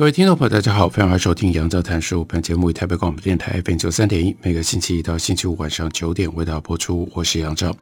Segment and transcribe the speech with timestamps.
[0.00, 2.24] 各位听众朋友，大家好，欢迎来收听杨照谈书。
[2.24, 7.06] 本节目以台北广播电台 FM 九三点一，每个星期一到星期五晚上九点为大家播出。
[7.14, 7.76] 我是杨照，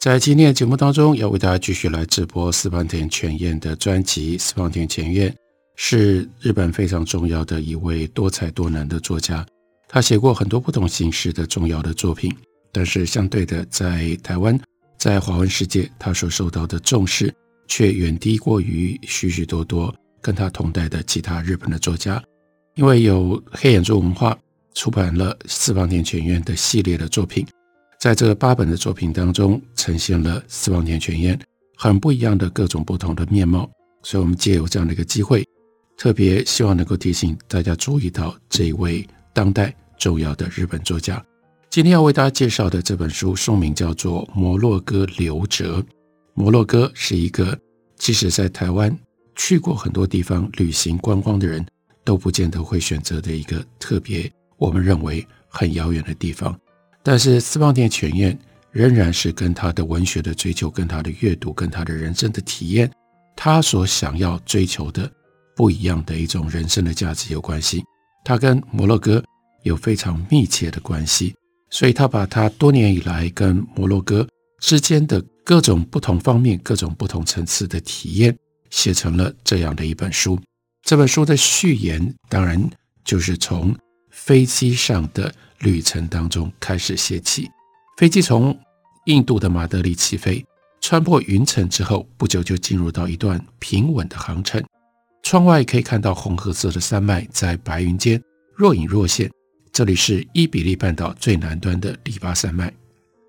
[0.00, 4.36] 在今天的节目当中，要为大家继续来直播四方田泉彦的专辑。
[4.36, 5.32] 四方田泉彦
[5.76, 9.46] 是日本非常重要的一位多才多能的作家，
[9.88, 12.34] 他写过很多不同形式的重要的作品，
[12.72, 14.58] 但是相对的，在台湾，
[14.98, 17.32] 在华文世界，他所受到的重视
[17.68, 19.94] 却远低过于许许多多。
[20.20, 22.22] 跟他同代的其他日本的作家，
[22.74, 24.36] 因为有黑眼珠文化
[24.74, 27.46] 出版了四方田泉彦的系列的作品，
[27.98, 31.38] 在这八本的作品当中，呈现了四方田泉彦
[31.76, 33.68] 很不一样的各种不同的面貌。
[34.02, 35.46] 所以，我们借由这样的一个机会，
[35.98, 41.22] 特别希望能够提醒大家注意到这一位当代重要的日本作家。
[41.68, 45.80] 今天要为大家介绍的这本书，书名叫做《摩洛哥留哲》。
[46.32, 47.58] 摩洛哥是一个，
[47.98, 48.98] 即使在台湾。
[49.42, 51.64] 去过很多地方旅行观光的人
[52.04, 56.54] 都不见得会选择的一个特别，我们认为很遥远的地方。
[57.02, 58.38] 但是四方田泉彦
[58.70, 62.92] 仍然是跟他的文学的追求、跟他的阅读、跟他的人生的体验，
[63.34, 65.10] 他所想要追求的
[65.56, 67.82] 不一样的一种人生的价值有关系。
[68.22, 69.24] 他跟摩洛哥
[69.62, 71.34] 有非常密切的关系，
[71.70, 74.28] 所以他把他多年以来跟摩洛哥
[74.60, 78.36] 之间的各种不同方面、各种不同层次的体验。
[78.70, 80.40] 写成了这样的一本书。
[80.82, 82.70] 这本书的序言当然
[83.04, 83.76] 就是从
[84.10, 87.50] 飞机上的旅程当中开始写起。
[87.98, 88.58] 飞机从
[89.04, 90.44] 印度的马德里起飞，
[90.80, 94.62] 穿破云层之后，不久就进入到一段平稳的航程。
[95.22, 98.20] 窗外可以看到红褐色的山脉在白云间
[98.54, 99.30] 若隐若现。
[99.72, 102.72] 这里是伊比利半岛最南端的里巴山脉。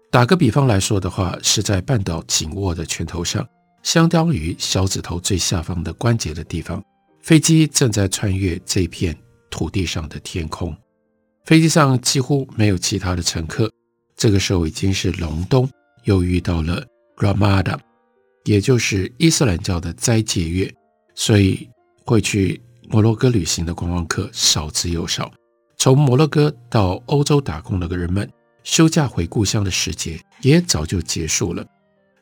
[0.09, 3.45] 打个比方来说的话，是在半岛紧握的拳头上。
[3.83, 6.83] 相当于小指头最下方的关节的地方，
[7.21, 9.15] 飞机正在穿越这片
[9.49, 10.75] 土地上的天空。
[11.45, 13.71] 飞机上几乎没有其他的乘客。
[14.15, 15.67] 这个时候已经是隆冬，
[16.03, 16.85] 又遇到了
[17.17, 17.79] Ramada，
[18.45, 20.71] 也就是伊斯兰教的斋戒月，
[21.15, 21.67] 所以
[22.05, 25.31] 会去摩洛哥旅行的观光客少之又少。
[25.77, 28.29] 从摩洛哥到欧洲打工的人们，
[28.63, 31.65] 休假回故乡的时节也早就结束了。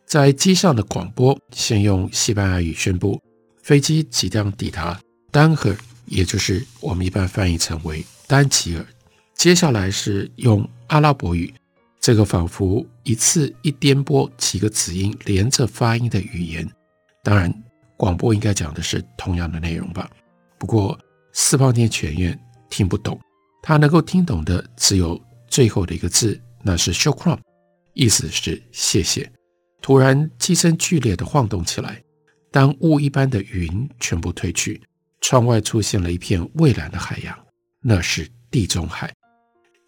[0.09, 3.22] 在机上的广播先用西班牙语宣布
[3.62, 5.00] 飞机即将抵达
[5.30, 5.75] 丹河，
[6.08, 8.84] 也就是我们一般翻译成为丹吉尔。
[9.36, 11.53] 接下来是用阿拉伯语，
[12.00, 16.68] 这个仿佛一次一颠簸几个子音连着发音的语言。
[17.22, 17.53] 当然，
[17.96, 20.09] 广播应该讲的是同样的内容吧。
[20.58, 20.98] 不过
[21.34, 22.38] 四方田泉院
[22.68, 23.19] 听不懂，
[23.62, 27.38] 他能够听懂的只有最后的一个字，那是 shukran，
[27.94, 29.31] 意思是谢谢。
[29.82, 32.02] 突然，机身剧烈地晃动起来。
[32.52, 34.82] 当雾一般的云全部退去，
[35.22, 37.38] 窗外出现了一片蔚蓝的海洋，
[37.82, 39.14] 那是地中海。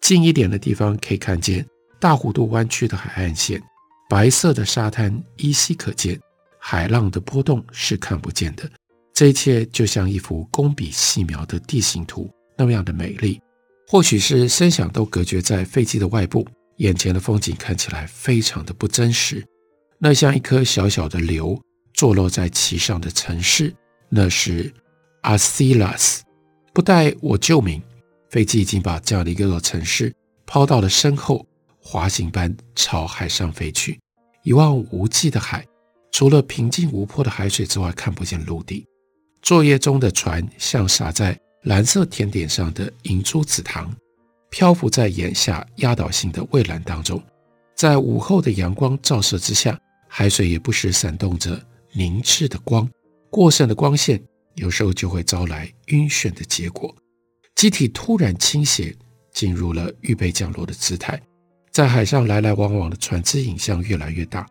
[0.00, 1.66] 近一点的地方可以看见
[2.00, 3.62] 大弧度弯曲的海岸线，
[4.08, 6.18] 白色的沙滩依稀可见，
[6.58, 8.68] 海浪的波动是看不见的。
[9.12, 13.40] 这一切就像一幅工笔细描的地形图，那么样的美丽。
[13.88, 19.44] 或许是声响都隔绝在飞机的外部，眼前的风景看起来非常的不真实。
[20.04, 21.56] 那像一颗小小的瘤
[21.94, 23.72] 坐落在其上的城市，
[24.08, 24.74] 那是
[25.20, 26.24] 阿西拉斯。
[26.72, 27.80] 不待我救名，
[28.28, 30.12] 飞机已经把这样的一个城市
[30.44, 31.46] 抛到了身后，
[31.80, 34.00] 滑行般朝海上飞去。
[34.42, 35.64] 一望无际的海，
[36.10, 38.84] 除了平静无波的海水之外，看不见陆地。
[39.40, 43.94] 作业中的船像洒在蓝色甜点上的银珠紫糖，
[44.50, 47.22] 漂浮在眼下压倒性的蔚蓝当中，
[47.76, 49.78] 在午后的阳光照射之下。
[50.14, 51.58] 海水也不时闪动着
[51.92, 52.86] 凝滞的光，
[53.30, 54.22] 过剩的光线
[54.56, 56.94] 有时候就会招来晕眩的结果。
[57.54, 58.94] 机体突然倾斜，
[59.32, 61.18] 进入了预备降落的姿态。
[61.70, 64.46] 在海上来来往往的船只影像越来越大，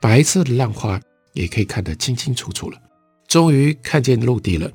[0.00, 1.00] 白色的浪花
[1.32, 2.82] 也可以看得清清楚楚了。
[3.28, 4.68] 终于看见陆地了，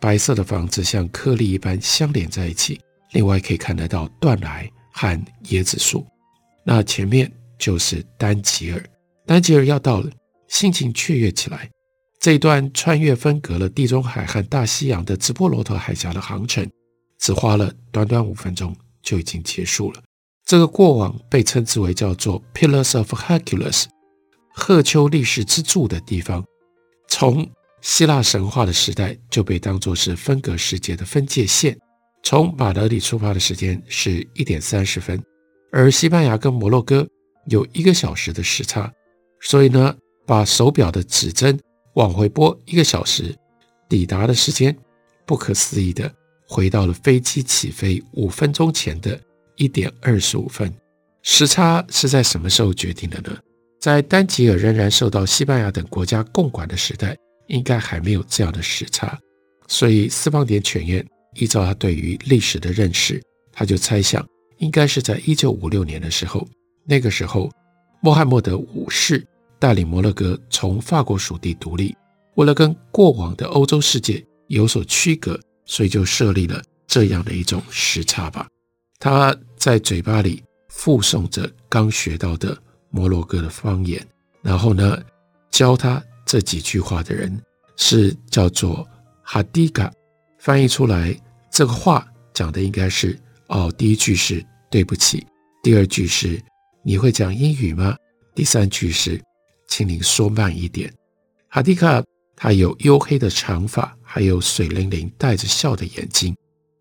[0.00, 2.80] 白色的房子像颗粒一般相连在一起。
[3.12, 6.04] 另外可以看得到断崖和椰子树。
[6.64, 8.84] 那前面就是丹吉尔。
[9.26, 10.10] 丹吉尔要到了，
[10.48, 11.70] 心情雀跃起来。
[12.20, 16.66] 这一段穿越分隔了地中海和大西洋的直布罗陀海峡的航程，
[17.18, 20.02] 只花了短短五分钟就已经结束了。
[20.46, 23.84] 这个过往被称之为叫做 Pillars of Hercules，
[24.54, 26.44] 赫丘利士之柱的地方，
[27.08, 27.50] 从
[27.80, 31.76] 希腊神话的时代就被当作是分隔世界的分界线。
[32.22, 35.22] 从马德里出发的时间是一点三十分，
[35.70, 37.06] 而西班牙跟摩洛哥
[37.48, 38.90] 有一个小时的时差，
[39.44, 39.94] 所以呢，
[40.26, 41.58] 把手表的指针
[41.94, 43.34] 往回拨一个小时，
[43.88, 44.76] 抵达的时间
[45.24, 46.12] 不可思议的
[46.48, 49.20] 回到了飞机起飞五分钟前的
[49.56, 50.72] 一点二十五分。
[51.22, 53.38] 时差是在什么时候决定的呢？
[53.80, 57.16] 在丹吉尔仍然受到西班牙等国家共管的时代，
[57.48, 59.18] 应该还没有这样的时差，
[59.68, 61.06] 所以斯邦点犬彦。
[61.36, 63.20] 依照他对于历史的认识，
[63.52, 64.24] 他就猜想，
[64.58, 66.46] 应该是在一九五六年的时候，
[66.86, 67.50] 那个时候，
[68.00, 69.26] 穆罕默德五世
[69.64, 71.96] 带领摩洛哥从法国属地独立，
[72.34, 78.46] 为了跟过往的欧洲世界有所区隔，所以就设立了这样的一种时差吧。
[78.98, 82.54] 他在嘴巴里复诵着刚学到的
[82.90, 84.06] 摩洛哥的方言，
[84.42, 85.02] 然后呢，
[85.50, 87.34] 教他这几句话的人
[87.78, 88.86] 是叫做
[89.22, 89.90] 哈迪嘎。
[90.40, 91.18] 翻译出来，
[91.50, 93.18] 这个话讲的应该是
[93.48, 95.26] 哦，第一句是对不起，
[95.62, 96.38] 第二句是
[96.82, 97.96] 你会讲英语吗？
[98.34, 99.18] 第三句是
[99.66, 100.92] 请您说慢一点。
[101.48, 102.02] 哈迪卡
[102.36, 106.36] 他有黝黑的长发，还有水灵灵带着笑的眼睛，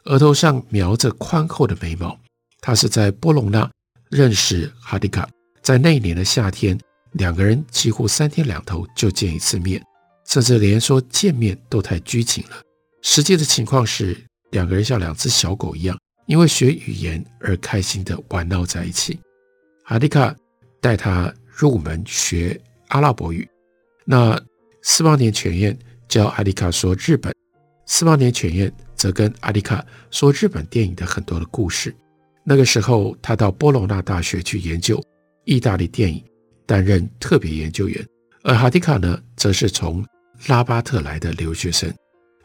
[0.06, 2.20] 额头上描着宽厚的眉毛。
[2.60, 3.70] 他是在波隆纳
[4.10, 5.28] 认识哈迪卡，
[5.62, 6.80] 在那一年的夏天，
[7.12, 9.84] 两个人几乎三天两头就见一次面，
[10.26, 12.62] 甚至连说见面都太拘谨了。
[13.02, 14.18] 实际的情况是，
[14.52, 19.20] 两个人像两只小狗一样，因为学语言而开心地玩闹在一起。
[19.84, 20.34] 哈迪卡
[20.80, 22.60] 带他入门学
[22.94, 23.50] 阿拉伯语，
[24.06, 24.40] 那
[24.84, 25.76] 斯邦点犬彦
[26.08, 27.34] 教阿迪卡说日本，
[27.88, 31.94] 斯邦点犬彦则跟阿迪卡说日本电影的很多的故事。
[32.44, 35.04] 那个时候，他到波隆纳大学去研究
[35.46, 36.24] 意大利电影，
[36.68, 38.08] 担任特别研究员，
[38.44, 40.06] 而哈迪卡呢，则是从
[40.46, 41.92] 拉巴特来的留学生。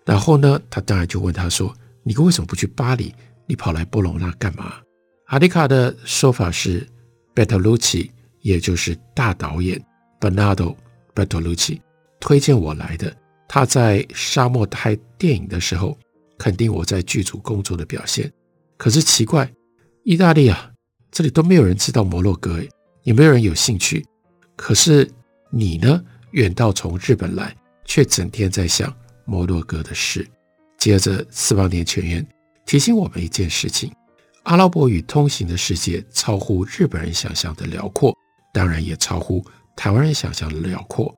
[0.07, 3.15] 然后呢，他当然就问他说：“你为什么不去巴黎？
[3.45, 4.77] 你跑来波隆纳干嘛？”
[5.29, 6.89] 哈迪卡的说法是
[7.35, 8.09] ：“Bertolucci，
[8.41, 9.79] 也就是大导演
[10.21, 10.77] Bernardo
[11.15, 11.81] Bertolucci
[12.21, 13.15] 推荐我来的。
[13.47, 15.99] 他在沙漠拍电影的时候，
[16.39, 18.31] 肯定我在剧组工作的表现。
[18.77, 19.51] 可是奇怪，
[20.05, 20.71] 意大利啊，
[21.11, 22.61] 这里都没有人知道摩洛哥，
[23.03, 24.05] 也没有人有兴趣。
[24.55, 25.11] 可是
[25.51, 28.95] 你呢，远道从日本来，却整天在想。”
[29.25, 30.27] 摩洛哥的事。
[30.79, 32.27] 接着，四邦点犬彦
[32.65, 33.93] 提醒我们一件事情：
[34.45, 38.17] 阿拉伯语通行的世界超乎日本人想象的辽阔，
[38.55, 39.45] 当然也超乎
[39.79, 41.15] 台湾人想象的辽阔。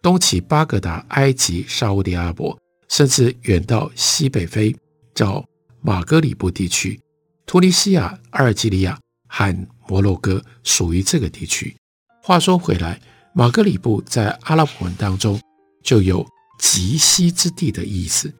[0.00, 2.56] 东起巴格达、埃及、沙乌地阿拉伯，
[2.88, 4.72] 甚至远到西北非，
[5.16, 5.44] 叫
[5.80, 7.00] 马格里布地区，
[7.44, 8.96] 突尼西亚、阿尔及利亚
[9.26, 11.74] 和摩洛哥属于这个地区。
[12.22, 13.00] 话说回来，
[13.34, 15.40] 马格里布在阿拉伯文当中
[15.82, 16.24] 就有。
[16.56, 18.32] 极西之地的意思，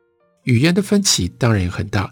[0.44, 2.10] 语言的分歧当然也很大。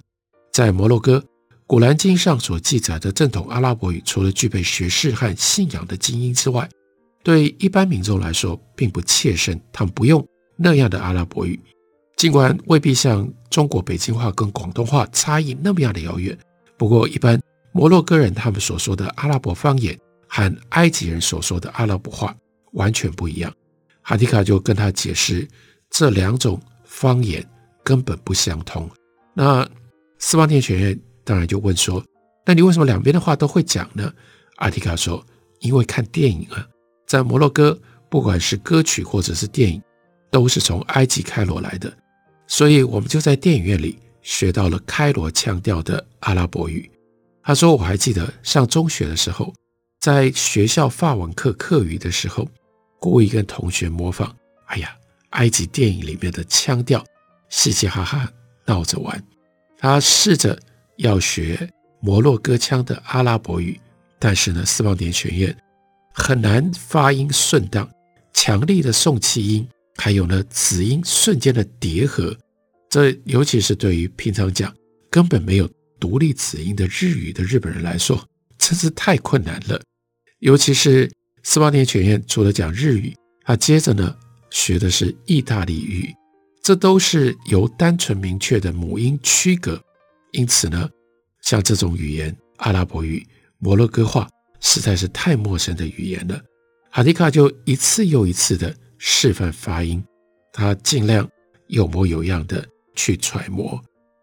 [0.53, 1.19] 在摩洛哥，
[1.64, 6.69] 《古兰经》上所记载的正统阿拉伯语，除了具备学识和信仰的精英之外，
[7.23, 9.61] 对一般民众来说并不切身。
[9.73, 10.26] 他们不用
[10.57, 11.59] 那样的阿拉伯语，
[12.17, 16.37] 尽管未必像中国北京话跟广东话差异那么样的遥远。
[16.76, 17.41] 不过，一般
[17.73, 22.35] 摩洛哥人他们所说的阿拉伯方言和埃及人所说的阿拉伯话
[22.73, 23.52] 完全不一样。
[24.02, 25.49] 哈迪卡就跟他解释。
[25.95, 27.47] 这两种方言
[27.85, 28.88] 根本不相通。
[29.35, 29.69] 那
[30.19, 32.02] 斯邦点犬彦当然就问说
[32.47, 34.11] ：“那你为什么两边的话都会讲呢？”
[34.57, 35.23] 阿迪卡说
[35.61, 36.67] ：“因为看电影啊，
[37.12, 37.78] 在摩洛哥，
[38.09, 39.83] 不管是歌曲或者是电影，
[40.31, 41.92] 都是从埃及开罗来的，
[42.47, 46.90] 所以我们就在电影院里学到了开罗腔调的阿拉伯语。”
[47.45, 49.52] 他说：“我还记得上中学的时候，
[50.00, 52.49] 在学校法文课课余的时候，
[52.99, 54.35] 故意跟同学模仿。
[54.69, 54.97] 哎呀！”
[55.33, 57.04] 埃及电影里面的腔调，
[57.50, 58.26] 嘻嘻哈哈
[58.64, 59.23] 闹着玩。
[59.78, 60.59] 他试着
[60.97, 61.69] 要学
[62.00, 63.78] 摩洛哥腔的阿拉伯语，
[64.19, 65.54] 但是呢，斯邦点学院
[66.12, 67.88] 很难发音顺当，
[68.33, 72.37] 强力的送气音，还有呢子音瞬间的叠合，
[72.88, 74.75] 这尤其是对于平常讲
[75.11, 78.25] 根本没有独立子音的日语的日本人来说，
[78.59, 79.81] 真是太困难了。
[80.40, 81.11] 尤其是
[81.42, 83.14] 斯邦点犬彦除了讲日语，
[83.45, 84.16] 他接着呢。
[84.54, 86.14] 学的是意大利语，
[86.62, 89.83] 这都是由单纯明确的母音区隔，
[90.33, 90.87] 因此呢，
[91.40, 93.26] 像这种语言，阿拉伯语、
[93.57, 94.28] 摩洛哥话，
[94.62, 96.40] 实在是太陌生的语言了。
[96.90, 100.02] 哈迪卡就一次又一次的示范发音，
[100.52, 101.28] 他尽量
[101.66, 103.78] 有模有样的去揣摩。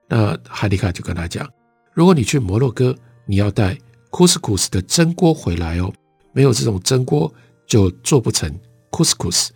[0.08, 1.48] 那哈迪卡就跟他讲
[1.93, 3.77] ：“如果你去摩洛哥，你要带
[4.10, 5.93] couscous 的蒸锅回来哦，
[6.31, 7.31] 没有这种蒸锅
[7.67, 8.51] 就做不成
[8.91, 9.50] couscous。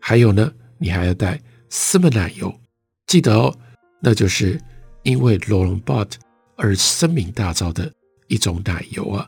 [0.00, 2.54] 还有呢，你还要带丝曼奶油，
[3.06, 3.54] 记得哦，
[4.00, 4.58] 那就是
[5.02, 6.18] 因为罗龙巴特
[6.56, 7.90] 而声名大噪的
[8.28, 9.26] 一种奶油啊。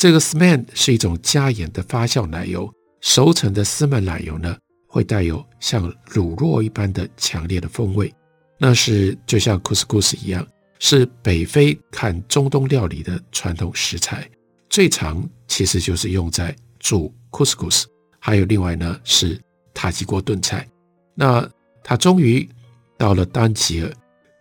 [0.00, 4.56] 这个丝曼是一种加盐的发酵奶油，熟成的丝曼奶油呢，
[4.88, 8.10] 会带有像乳酪一般的强烈的风味。”
[8.56, 10.46] 那是就像 couscous 一样，
[10.78, 14.26] 是北非看中东料理的传统食材，
[14.70, 17.84] 最常其实就是用在煮 couscous，，
[18.18, 19.38] 还有另外呢是
[19.74, 20.66] 塔吉锅炖菜。
[21.14, 21.46] 那
[21.84, 22.48] 他终于
[22.96, 23.92] 到了丹吉尔，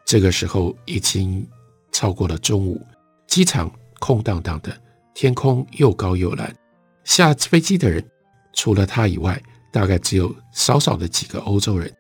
[0.06, 1.46] 这个时候已经
[1.92, 2.82] 超过了中午，
[3.28, 4.74] 机场空荡荡的，
[5.22, 6.56] 天空又高又蓝，
[7.04, 8.02] 下飞机的人
[8.54, 9.38] 除了他以外，
[9.70, 11.94] 大概只有少少的几个欧洲人。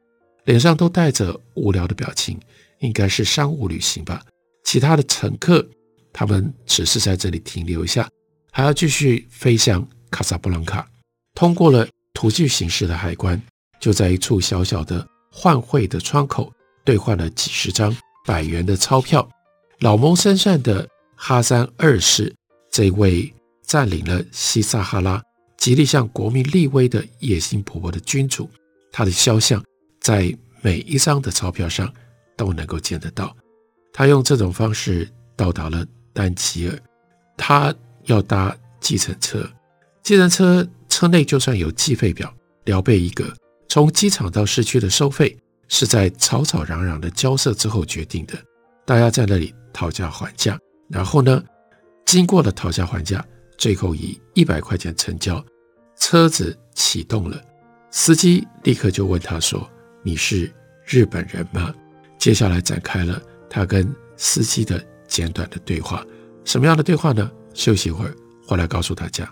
[0.45, 2.39] 脸上都带着无聊的表情，
[2.79, 4.23] 应该是商务旅行吧。
[4.63, 5.67] 其他的乘客，
[6.13, 8.07] 他们只是在这里停留一下，
[8.53, 10.87] 还要继续飞向卡萨布兰卡。
[11.35, 13.41] 通过了突击形式的海关，
[13.81, 16.49] 就在一处小小的换汇的窗口
[16.85, 17.93] 兑换了几十张
[18.25, 19.29] 百元的钞票。
[19.81, 22.33] 老谋深算的哈桑二世，
[22.79, 25.21] 这位占领了西撒哈拉、
[25.57, 28.49] 极力向国民立威的野心勃勃的君主，
[28.89, 29.61] 他的肖像。
[29.99, 31.93] 在每一张的钞票上
[32.37, 33.35] 都能够见得到。
[33.91, 35.05] 他用这种方式
[35.35, 36.79] 到达了丹吉尔。
[37.35, 39.45] 他要搭计程车，
[40.01, 42.33] 计程车车内就算有计费表，
[42.63, 43.29] 聊备一个。
[43.67, 48.35] 从机场到市区的收费是在吵吵嚷嚷的交涉之后决定的。
[48.85, 50.57] 大家在那里讨价还价，
[50.87, 51.43] 然后呢，
[52.11, 53.23] 经过了讨价还价，
[53.55, 55.45] 最后以一百块钱成交。
[55.95, 57.39] 车子启动了，
[57.91, 59.69] 司机立刻就问他说。
[60.01, 60.51] 你是
[60.87, 61.71] 日本人吗？
[62.17, 66.03] 接下来展开了他跟司机的简短的对话。
[66.45, 67.29] 什么样的对话呢？
[67.53, 68.15] 休息一会儿，
[68.47, 69.31] 回来告诉大家。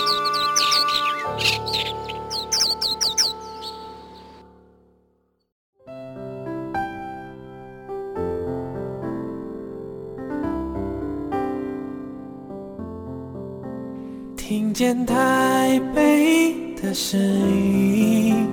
[14.81, 18.47] 见台北的声音，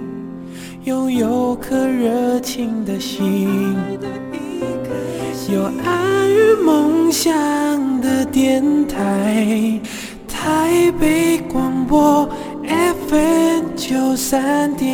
[0.84, 3.48] 拥有颗热情的心，
[5.50, 7.32] 有爱与梦想
[8.02, 9.80] 的电台，
[10.28, 12.28] 台北广播
[13.08, 14.86] FM 九三点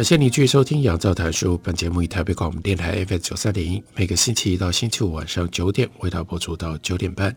[0.00, 1.58] 感谢你继续收听《杨照谈书》。
[1.58, 7.36] 本节目以台北广播电台 FM 九三点一，每个星期一到星期五晚上九点为大家播出到九点半。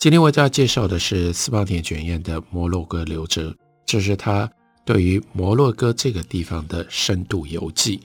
[0.00, 3.50] 今天为大家介绍的是斯邦田卷烟的《摩洛哥流折》，
[3.86, 4.50] 这是他
[4.84, 8.00] 对于摩洛哥这个地方的深度游记。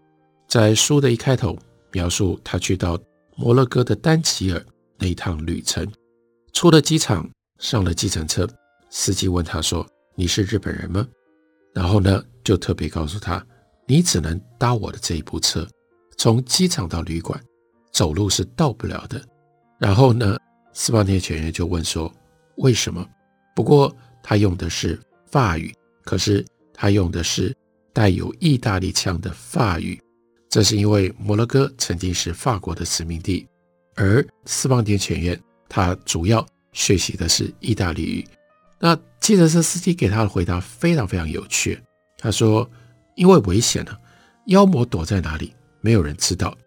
[0.48, 1.58] 在书的一开头，
[1.92, 3.00] 描述他去到
[3.36, 4.63] 摩洛哥的丹吉尔
[5.00, 5.92] 那一趟旅程。
[6.54, 7.27] 出了机场，
[7.58, 8.48] 上了计程车，
[8.92, 11.08] 司机问他说：“你是日本人吗？”
[11.74, 13.44] 然后呢，就特别告诉他。
[13.89, 15.65] 你只能搭我的这一部车，
[16.17, 17.41] 从机场到旅馆，
[17.94, 19.24] 走路是到不了的。
[19.79, 20.38] 然后呢，
[20.74, 22.13] 斯邦田卷彦就问说
[22.58, 23.08] ：“为什么？”
[23.56, 25.00] 不过他用的是
[25.32, 27.56] 法语，可是他用的是
[27.94, 29.98] 带有意大利腔的法语。
[30.50, 33.48] 这是因为摩洛哥曾经是法国的殖民地，
[33.96, 38.27] 而斯邦田卷彦他主要学习的是意大利语。
[38.79, 41.82] 那汽车司机给他的回答非常非常有趣，
[42.17, 42.70] 他说。
[43.17, 44.00] 因为危险了，
[44.45, 45.53] 妖魔躲在哪里？
[45.81, 46.57] 没有人知道。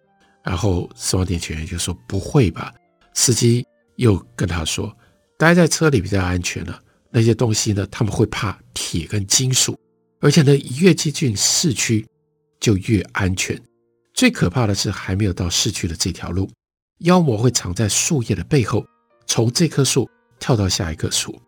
[0.44, 2.74] 然后司马田犬就说：“不会吧？”
[3.14, 3.66] 司机
[3.96, 4.94] 又跟他说
[5.38, 6.82] ：“待在车里比较安全了。
[7.10, 7.86] 那些东西呢？
[7.90, 9.78] 他们会怕铁跟金属，
[10.20, 12.06] 而且呢，越接近市区
[12.58, 13.60] 就越安全。
[14.14, 16.50] 最可怕的是，还没有到市区的这条路，
[17.00, 18.84] 妖魔会藏在树叶的背后，
[19.26, 21.40] 从这棵树跳到下一棵树。”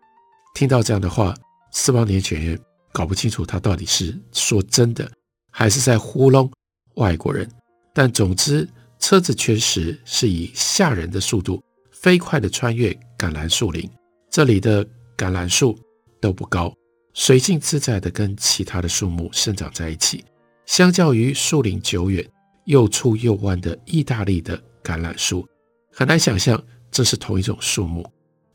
[0.55, 1.33] 听到这样的话，
[1.71, 2.59] 司马田犬
[2.93, 5.11] 搞不清楚他到底是说真的，
[5.51, 6.49] 还是在糊弄
[6.95, 7.49] 外国人。
[7.93, 8.69] 但总之，
[8.99, 13.89] 车子确实是以吓人的速度飞快地穿越橄榄树林。
[14.29, 14.85] 这里的
[15.17, 15.77] 橄榄树
[16.21, 16.73] 都不高，
[17.13, 20.23] 随性自在地跟其他的树木生长在一起。
[20.65, 22.25] 相较于树龄久远、
[22.65, 25.47] 又粗又弯的意大利的橄榄树，
[25.91, 28.09] 很难想象这是同一种树木。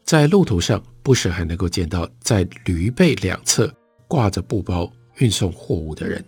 [0.04, 3.73] 在路途上，不时还能够见到在驴背两侧
[4.09, 6.25] 挂着布包运送货物的人。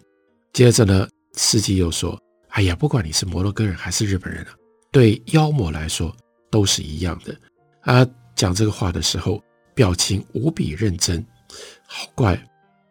[0.53, 2.21] 接着呢，司机又说
[2.51, 4.51] ：“哎呀，不管你是摩洛哥人还是日本人啊，
[4.93, 6.15] 对妖魔来说
[6.51, 7.35] 都是一样的。”
[7.83, 8.07] 他
[8.37, 9.43] 讲这个话的时候，
[9.75, 11.25] 表情无比认真。
[11.87, 12.41] 好怪，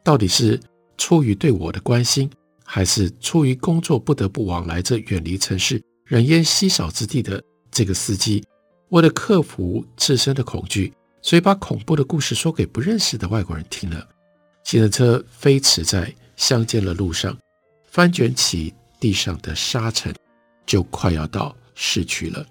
[0.03, 0.59] 到底是
[0.97, 2.29] 出于对我的关心，
[2.65, 7.41] 还是出于工作不得不往来这远离城市、人烟稀少之地的
[7.71, 8.43] 这个司机？
[8.89, 10.91] 为了克服自身的恐惧，
[11.21, 14.07] 所以把恐怖的故事说给不认识的外国人听了。
[14.69, 17.35] 计程车飞驰在乡间的路上，
[17.87, 20.13] 翻卷起地上的沙尘，
[20.63, 22.45] 就快要到市区了。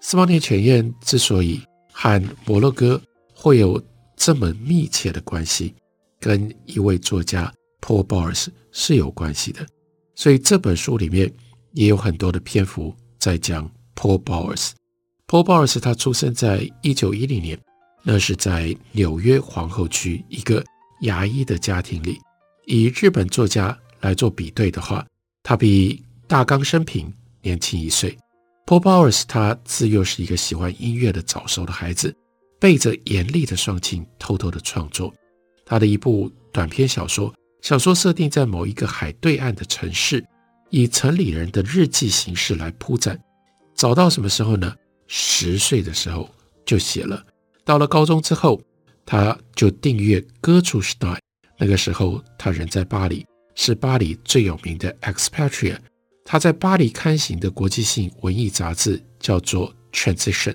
[0.00, 3.02] 司马田犬宴之所以和摩洛哥
[3.34, 3.82] 会有
[4.14, 5.74] 这么密切的关系，
[6.20, 9.66] 跟一位作家 Paul Bowers 是有关系的。
[10.14, 11.28] 所以这本书里面
[11.72, 14.70] 也有很多的篇幅在讲 Paul Bowers。
[15.26, 17.58] Paul Bowers 他出生在一九一零年，
[18.04, 20.64] 那是在纽约皇后区一个
[21.04, 22.20] 牙医的家庭里。
[22.66, 25.06] 以日本作家来做比对的话，
[25.42, 28.16] 他比大冈生平年轻一岁。
[28.66, 32.14] Paul Bowers 他自幼是一个喜欢音乐的早熟的孩子，
[32.58, 35.12] 背着严厉的双亲偷偷的创作。
[35.66, 40.24] 他的一部短篇小说，小说设定在某一个海对岸的城市，
[40.70, 43.18] 以城里人的日记形式来铺展。
[43.74, 44.74] 早到什么时候呢？
[45.06, 46.30] 十岁的时候
[46.64, 47.22] 就写了，
[47.62, 48.58] 到了高中之后，
[49.06, 51.18] 他就订阅 Gertrude Stein。
[51.58, 55.78] 那个时候他人在巴黎，是巴黎最有名的 expatriate。
[56.24, 60.54] 他在巴黎刊行的国际性文艺杂志叫做 Transition。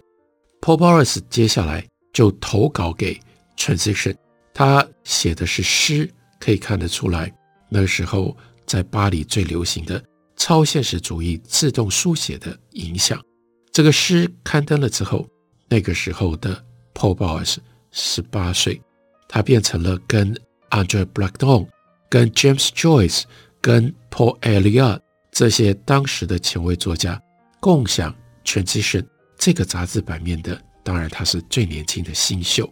[0.62, 3.19] Paul Bowers 接下来就投稿给
[3.55, 4.15] Transition，
[4.53, 6.09] 他写的是诗，
[6.39, 7.31] 可以看得出来，
[7.69, 8.35] 那个时候
[8.65, 10.03] 在巴黎最流行的
[10.35, 13.23] 超现实主义自动书写的影响。
[13.71, 15.25] 这个诗刊登了之后，
[15.69, 16.62] 那个时候的
[16.93, 17.57] Paul Bowers
[17.91, 18.82] 十八岁，
[19.28, 20.36] 他变成了跟
[20.69, 21.67] Andre Breton、
[22.10, 23.23] 跟 James Joyce、
[23.62, 24.99] 跟 Paul Eluard
[25.32, 27.21] 这些当时的前卫作家
[27.60, 28.13] 共享
[28.45, 29.02] 《Transition》
[29.38, 30.60] 这个杂志版面的。
[30.84, 32.67] 当然，他是最年轻的新秀。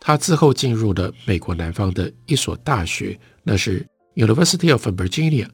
[0.00, 5.48] 他之后进入了美国南方的一所大学，那是 University of Virginia，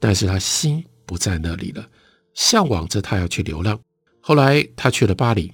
[0.00, 1.86] 但是他心不在那里了，
[2.34, 3.78] 向往着他要去流浪。
[4.20, 5.52] 后来他去了巴黎，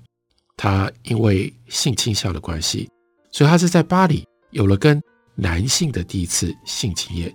[0.63, 2.87] 他因为性倾向的关系，
[3.33, 5.01] 所以他是在巴黎有了跟
[5.35, 7.35] 男性的第一次性经验。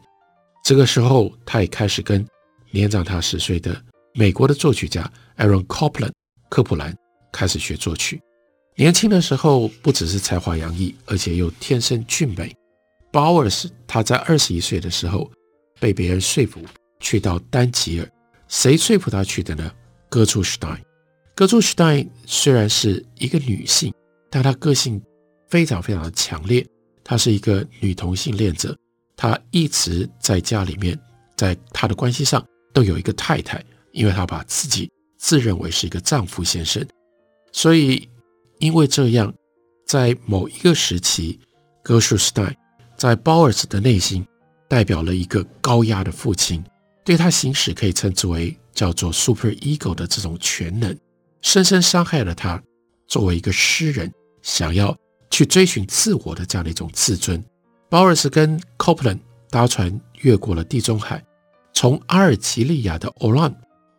[0.64, 2.24] 这个时候，他也开始跟
[2.70, 3.82] 年长他十岁的
[4.14, 6.12] 美国的作曲家 Aaron Copland
[6.50, 6.96] 科普兰
[7.32, 8.22] 开始学作曲。
[8.76, 12.56] 年轻的时候不只是才华洋溢，而且又天生俊美。
[13.12, 15.32] Bowers 他在二十一岁的时候
[15.80, 16.62] 被别人说服
[17.00, 18.08] 去到丹吉尔，
[18.48, 19.72] 谁说服他去的呢
[20.12, 20.78] ？Gershwin。
[21.36, 23.94] 格朱史黛因虽然是一个女性，
[24.30, 25.02] 但她个性
[25.50, 26.66] 非常非常的强烈。
[27.04, 28.74] 她是一个女同性恋者，
[29.18, 30.98] 她一直在家里面，
[31.36, 32.44] 在她的关系上
[32.74, 36.88] 都有一个太太，因为她把自己自认为是一个丈夫先生。
[37.52, 38.08] 所以，
[38.60, 39.34] 因为这样，
[39.86, 41.38] 在某一个时期，
[41.84, 42.56] 格朱史黛因
[42.96, 44.26] 在鲍尔斯的内心
[44.70, 46.64] 代表了一个高压的父亲，
[47.04, 50.98] 对他行使可以称之为叫做 super ego 的这种权能。
[51.46, 52.62] 深深伤害了他
[53.08, 54.98] 作为一个诗人想要
[55.30, 57.42] 去追寻自我的这样的一种自尊。
[57.88, 59.20] 鲍尔斯跟 Copeland
[59.52, 61.24] 搭船越过了地中海，
[61.72, 63.54] 从阿尔及利亚的 Oran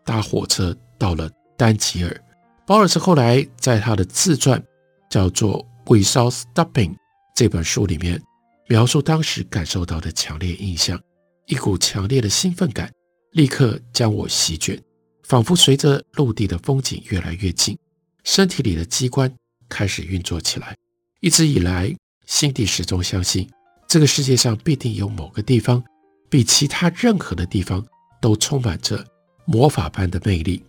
[0.05, 2.21] 搭火车到了丹吉尔。
[2.67, 4.61] 鲍尔斯后来在他的自传
[5.09, 6.91] 叫做《Without Stopping》
[7.37, 8.21] 这本书里面
[8.69, 11.01] 描述当时感受到的强烈印象，
[11.47, 12.91] 一股强烈的兴奋感
[13.31, 14.83] 立刻将我席卷。
[15.27, 17.77] 仿佛随着陆地的风景越来越近，
[18.23, 19.33] 身体里的机关
[19.69, 20.77] 开始运作起来。
[21.21, 21.93] 一直以来，
[22.27, 23.51] 心底始终相信，
[23.89, 25.83] 这个世界上必定有某个地方，
[26.31, 27.85] 比其他任何的地方
[28.21, 29.05] 都充满着
[29.47, 30.63] 魔法般的魅力，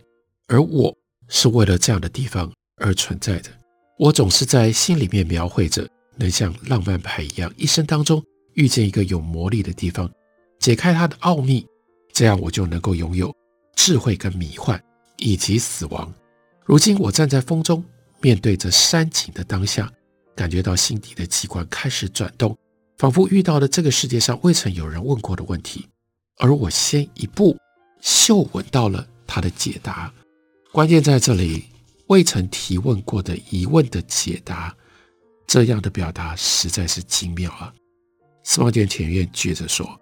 [0.47, 0.91] 而我
[1.27, 3.51] 是为了这样的地方而存在的。
[3.99, 8.23] 我总是在心里面描绘着，能像浪漫派一样，一生当中
[8.55, 10.11] 遇见一个有魔力的地方，
[10.57, 11.63] 解开它的奥秘，
[12.11, 13.31] 这样我就能够拥有
[13.87, 14.83] 智慧跟迷幻
[15.15, 16.13] 以及死亡。
[16.65, 17.81] 如今我站在风中，
[18.19, 19.89] 面对着山景的当下，
[20.35, 22.53] 感觉到心底的机关开始转动，
[22.97, 25.87] 仿佛遇到了这个世界上未曾有人问过的问题，
[26.39, 27.57] 而我先一步
[28.01, 30.13] 嗅闻到了它的解答。
[30.73, 31.63] 关键在这里，
[32.07, 34.75] 未曾提问过的疑问的解答，
[35.47, 37.73] 这样的表达实在是精妙啊！
[38.43, 39.97] 司马田前院接着说，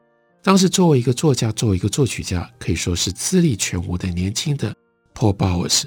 [0.45, 4.71] 当时作为一个作家，作为一个作曲家，可以说是资历全无的年轻的
[5.15, 5.85] Paul Bowers，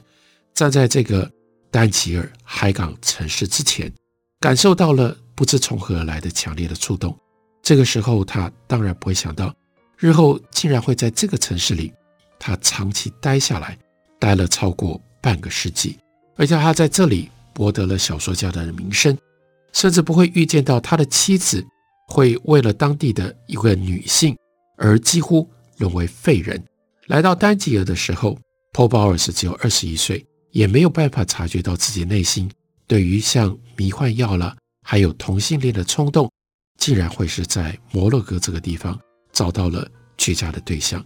[0.52, 1.30] 站在这个
[1.70, 3.92] 丹吉尔海港城市之前，
[4.40, 7.16] 感受到了不知从何而来的强烈的触动。
[7.62, 9.54] 这个时候，他当然不会想到，
[9.96, 11.92] 日后竟然会在这个城市里，
[12.36, 13.78] 他长期待下来，
[14.18, 15.96] 待了超过半个世纪，
[16.34, 19.16] 而且他在这里博得了小说家的名声，
[19.72, 21.64] 甚至不会预见到他的妻子
[22.08, 24.36] 会为了当地的一位女性
[24.78, 26.64] 而几乎沦为废人。
[27.08, 28.38] 来到丹吉尔的时候
[28.72, 30.24] ，Paul Bowers 只有二十一岁。
[30.50, 32.50] 也没有办法察觉到自己内心
[32.86, 36.32] 对于像迷幻药了，还有同性恋的冲动，
[36.78, 38.98] 竟然会是在摩洛哥这个地方
[39.30, 39.86] 找到了
[40.16, 41.04] 绝佳的对象。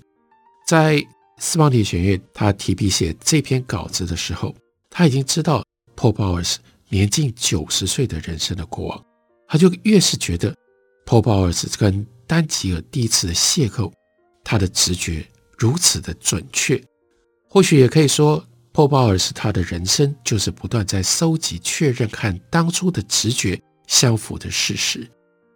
[0.65, 1.05] 在
[1.39, 4.55] 斯邦迪学院，他提笔写这篇稿子的时候，
[4.89, 5.65] 他已经知道
[5.97, 6.57] Paul Bowers
[6.89, 9.05] 年近九十岁的人生的过往，
[9.49, 10.55] 他就越是觉得
[11.05, 13.93] Paul Bowers 跟丹吉尔第一次的邂逅，
[14.43, 15.23] 他的直觉
[15.59, 16.83] 如此的准确，
[17.47, 18.43] 或许也可以说。
[18.73, 25.07] Paul Bowers 他的人生就是不断在搜集、确认和当初的直觉相符的事实。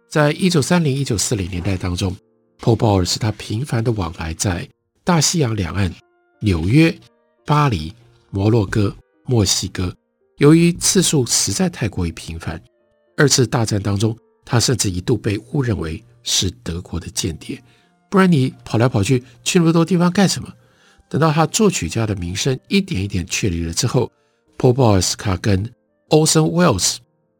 [0.07, 2.15] 在一九三零、一九四零年代当中
[2.59, 4.69] ，Paul Bowers 他频繁的往来在
[5.03, 5.91] 大西洋两岸、
[6.41, 6.95] 纽约、
[7.43, 7.91] 巴黎、
[8.29, 9.91] 摩洛哥、墨西哥。
[10.37, 12.61] 由于次数实在太过于频繁，
[13.17, 17.63] 二次大战当中，他甚至一度被误认为是德国的间谍。
[18.09, 20.53] 不然你跑来跑去，去那么多地方干什么？
[21.09, 24.11] 等到他作曲家的名声一点一点确立了之后
[24.57, 25.65] ，Paul Bowers 他跟
[26.09, 26.97] Orson Welles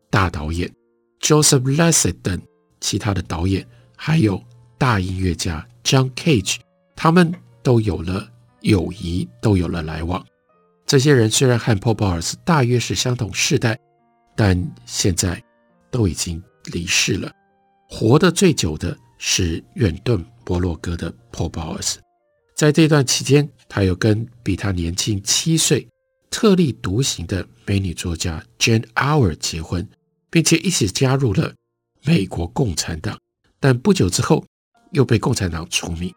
[0.10, 0.74] 大导演、
[1.20, 2.42] Joseph Losey 等
[2.80, 4.42] 其他的导演，还有
[4.78, 6.58] 大音乐家 John Cage，
[6.96, 8.30] 他们都有了
[8.62, 10.26] 友谊，都有了来往。
[10.86, 13.78] 这些人虽然和 Paul Bowers 大约是相同世代，
[14.36, 15.44] 但现在
[15.92, 17.30] 都已经离世了。
[17.90, 21.96] 活得最久的是远遁摩洛哥的 Paul Bowers。
[22.56, 25.88] 在这段期间，他又跟比他年轻七岁、
[26.30, 29.88] 特立独行的美女作家 Jane Auer 结婚，
[30.30, 31.54] 并且一起加入了
[32.04, 33.18] 美国共产党。
[33.60, 34.46] 但不久之后，
[34.92, 36.14] 又被共产党除名。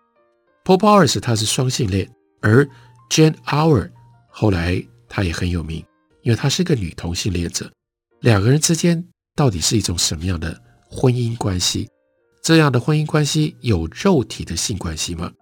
[0.65, 2.69] Paul Bowers 他是双性恋，而
[3.11, 3.91] Jane Auer
[4.29, 5.85] 后来他也很有名，
[6.23, 7.71] 因为他是个女同性恋者。
[8.21, 9.05] 两个人之间
[9.35, 11.89] 到底是一种什么样的婚姻关系？
[12.43, 15.33] 这样的婚姻关系有肉体的性关系吗？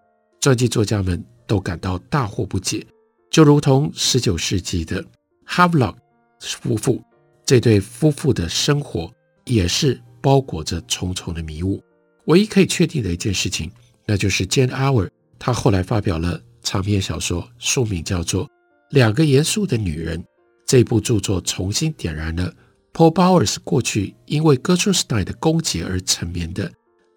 [0.40, 2.86] 传记作家们都感到大惑不解，
[3.30, 5.04] 就如同十九世纪的
[5.46, 5.96] Havelock
[6.40, 7.02] 夫妇，
[7.46, 9.10] 这对夫妇的生活
[9.46, 11.82] 也是包裹着重重的迷雾。
[12.26, 13.70] 唯一可以确定的一件事情，
[14.06, 15.08] 那就是 Jane Auer，
[15.38, 18.44] 她后来发表了长篇小说，书名叫做
[18.90, 20.20] 《两个严肃的女人》。
[20.66, 22.52] 这部著作重新点燃了
[22.98, 26.68] Paul Bowers 过去因为 Gertrude Stein 的攻击而沉眠的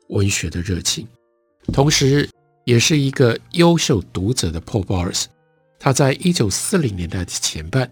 [0.10, 1.08] 文学的热情，
[1.74, 2.30] 同时。
[2.64, 5.26] 也是一个优秀读者的 Paul Bowers，
[5.80, 7.92] 他在一九四零年代的前半，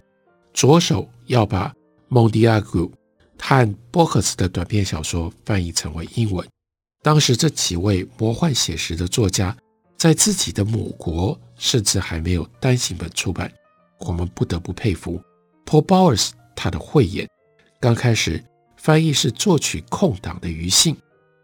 [0.54, 1.73] 着手要把
[2.08, 2.91] 蒙迪亚古
[3.39, 6.47] 和波赫斯的短篇小说翻译成为英文。
[7.02, 9.58] 当时这几位魔幻写实的作家，
[9.97, 13.52] 在自己的母国甚至还没有单行本出版，
[14.02, 15.19] 我们不得不佩服
[15.65, 17.28] Paul Bowers 他的慧眼。
[17.82, 18.44] 刚开始
[18.76, 20.96] 翻译是作曲空档的余兴，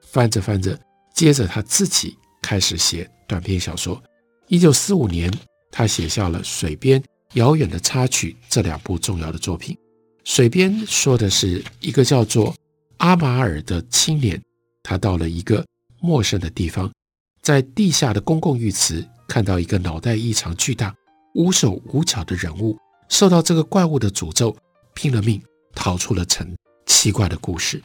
[0.02, 0.78] 翻着翻着，
[1.14, 3.10] 接着他自己开始写。
[3.26, 4.02] 短篇小说，
[4.50, 5.32] 一九四五年，
[5.72, 7.00] 他写下了《水边》
[7.34, 9.74] 《遥远的插曲》这两部重要的作品。
[10.26, 12.54] 《水边》说的是一个叫做
[12.98, 14.40] 阿马尔的青年，
[14.84, 15.66] 他到了一个
[16.02, 16.92] 陌生的地方，
[17.42, 20.94] 在地下的公共浴池看到一个脑袋异常巨大、
[21.34, 24.56] 无手无脚的人物，受到这个怪物的诅咒，
[24.94, 25.42] 拼了命
[25.76, 26.56] 逃出了城。
[26.88, 27.84] 奇怪的故事。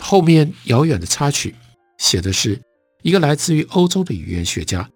[0.00, 1.50] 后面《遥远的插曲》
[1.96, 2.60] 写的是。
[3.02, 4.86] 一个来自于欧洲的语言学家，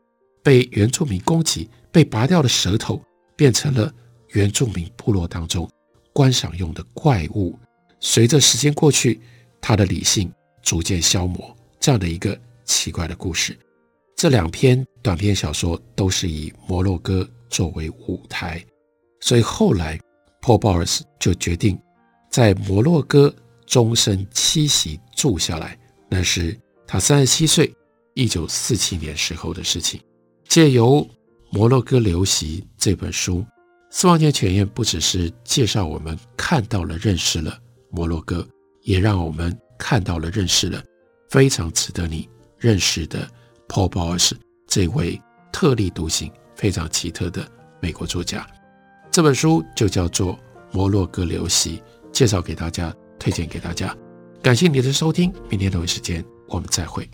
[0.43, 3.03] 被原住民攻击，被拔掉了舌头，
[3.35, 3.91] 变成了
[4.33, 5.67] 原住民部落当中
[6.13, 7.59] 观赏用的怪物。
[8.01, 9.23] 随着时间过去，
[9.59, 10.31] 他的理性
[10.63, 13.59] 逐渐消磨，这样的一个奇怪的故事。
[14.15, 18.63] 这两篇短篇小说都是以摩洛哥作为舞台，
[19.21, 19.99] 所以后来
[20.43, 21.81] Paul Bowers 就决定
[22.35, 23.33] 在摩洛哥
[23.65, 25.79] 终身栖息住下来。
[26.09, 27.73] 那是他三十七岁，
[28.15, 30.01] 一九四七年时候的事情。
[30.49, 30.97] 借由
[31.53, 33.47] 《摩洛哥流袭》这本书，
[33.89, 37.57] 司马迁全不只是介绍我们看到了、认识了
[37.93, 38.45] 摩洛哥，
[38.83, 40.83] 也让我们看到了、认识了
[41.31, 43.31] 非常值得你认识的
[43.69, 44.33] Paul Bowers
[44.67, 48.45] 这位特立独行、非常奇特的美国作家。
[49.13, 50.35] 这本书就叫做
[50.73, 51.79] 《摩洛哥流袭》，
[52.15, 53.95] 介绍给大家，推荐给大家。
[54.41, 57.07] 感谢你的收听，明天同一时间我们再会。